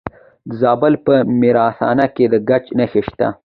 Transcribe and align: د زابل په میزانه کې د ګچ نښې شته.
د 0.49 0.51
زابل 0.61 0.93
په 1.05 1.13
میزانه 1.39 2.05
کې 2.15 2.25
د 2.33 2.35
ګچ 2.49 2.65
نښې 2.77 3.01
شته. 3.07 3.27